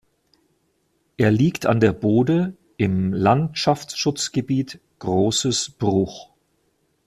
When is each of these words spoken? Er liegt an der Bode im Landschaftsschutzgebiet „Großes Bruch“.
Er 1.17 1.29
liegt 1.29 1.67
an 1.67 1.79
der 1.79 1.93
Bode 1.93 2.57
im 2.77 3.13
Landschaftsschutzgebiet 3.13 4.81
„Großes 4.97 5.69
Bruch“. 5.77 6.31